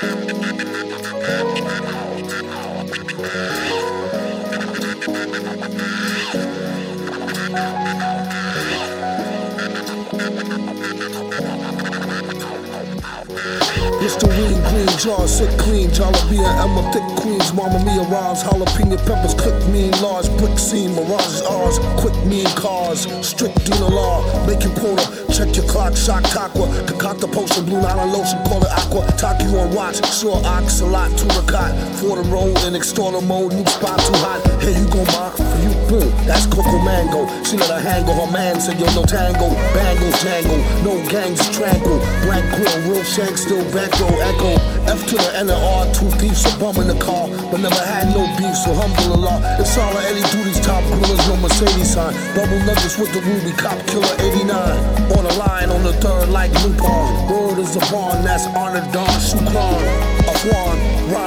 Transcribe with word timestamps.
thank 0.00 0.30
you. 0.30 0.39
Listerine, 14.10 14.60
green 14.70 14.98
jar, 14.98 15.28
sick 15.28 15.50
clean. 15.56 15.88
Jalapeno, 15.90 16.50
Emma, 16.58 16.82
thick 16.90 17.06
queens. 17.22 17.52
Mama 17.54 17.78
Mia 17.84 18.02
rhymes. 18.10 18.42
Jalapeno 18.42 18.98
peppers, 19.06 19.34
click 19.34 19.54
mean. 19.68 19.92
Large 20.02 20.26
brick 20.36 20.58
scene. 20.58 20.92
Mirage 20.96 21.42
ours. 21.42 21.78
Quick 21.96 22.16
mean 22.26 22.46
cars. 22.58 23.06
Strict 23.24 23.54
Dina 23.64 23.86
law. 23.86 24.18
Make 24.48 24.64
your 24.64 24.74
quota. 24.74 25.06
Check 25.32 25.54
your 25.54 25.64
clock. 25.66 25.96
Shock 25.96 26.26
aqua. 26.34 26.66
Concoct 26.88 27.20
the 27.20 27.28
potion. 27.28 27.64
Blue 27.64 27.80
Nile 27.80 28.10
lotion. 28.10 28.42
Call 28.50 28.64
it 28.64 28.72
aqua. 28.72 29.06
Talk 29.16 29.40
you 29.42 29.56
on 29.56 29.72
watch. 29.76 30.02
Sure 30.12 30.42
ox. 30.44 30.80
A 30.80 30.86
lot. 30.86 31.16
To 31.16 31.26
cot. 31.46 31.70
For 32.02 32.20
the 32.20 32.28
road. 32.30 32.58
In 32.66 32.74
extorter 32.74 33.24
mode. 33.24 33.52
New 33.52 33.66
spot 33.66 34.00
too 34.00 34.18
hot. 34.26 34.42
Here 34.60 34.76
you 34.76 34.90
go, 34.90 35.04
ma. 35.14 35.30
For 35.30 35.58
you, 35.62 35.70
boom. 35.86 36.09
That's 36.30 36.46
Coco 36.46 36.78
Mango. 36.86 37.26
She 37.42 37.58
let 37.58 37.74
her 37.74 37.82
hang 37.82 38.06
her 38.06 38.30
man 38.30 38.60
said, 38.62 38.78
yo, 38.78 38.86
no 38.94 39.02
tango. 39.02 39.50
Bangle, 39.74 40.14
jangle. 40.22 40.62
No 40.86 40.94
gangs, 41.10 41.42
tranquil. 41.50 41.98
Black 42.22 42.46
grill. 42.54 42.70
Real 42.86 43.02
shank. 43.02 43.34
Still 43.34 43.66
back. 43.74 43.90
Echo. 43.98 44.54
F 44.86 45.02
to 45.10 45.18
the 45.18 45.30
N 45.34 45.50
and 45.50 45.58
R. 45.58 45.90
Two 45.90 46.06
thieves. 46.22 46.46
A 46.46 46.54
bum 46.54 46.78
in 46.78 46.86
the 46.86 46.94
car. 47.02 47.26
But 47.50 47.58
never 47.58 47.82
had 47.82 48.14
no 48.14 48.22
beef. 48.38 48.54
So 48.62 48.70
humble 48.78 49.10
a 49.10 49.18
lot. 49.18 49.42
It's 49.58 49.74
all 49.74 49.90
of 49.90 50.06
Eddie 50.06 50.22
Duty's 50.30 50.62
top 50.62 50.86
grillers. 50.86 51.18
No 51.26 51.34
Mercedes 51.42 51.90
sign. 51.98 52.14
Bubble 52.38 52.62
nuggets 52.62 52.94
with 52.94 53.10
the 53.10 53.26
ruby. 53.26 53.50
Cop 53.58 53.74
killer 53.90 54.14
89. 54.22 54.54
On 55.18 55.26
the 55.26 55.34
line. 55.34 55.68
On 55.74 55.82
the 55.82 55.94
third 55.98 56.30
like 56.30 56.54
Lupon. 56.62 57.26
Word 57.26 57.58
is 57.58 57.74
a 57.74 57.82
barn. 57.90 58.22
That's 58.22 58.46
Honor 58.54 58.86
Don 58.94 59.10
Shukran. 59.18 59.82
Afwan. 60.30 60.78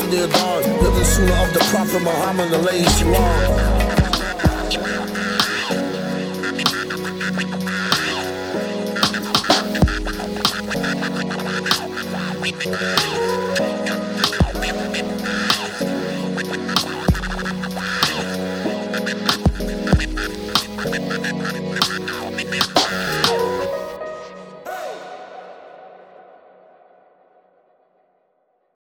Dear 0.08 0.32
Don. 0.32 0.64
Living 0.80 1.04
sunnah 1.04 1.44
of 1.44 1.52
the 1.52 1.60
Prophet 1.76 2.00
Muhammad. 2.00 2.52
The 2.52 2.60
lady 2.60 2.88
Salam. 2.88 3.83
we've 12.44 12.60
been 12.60 13.23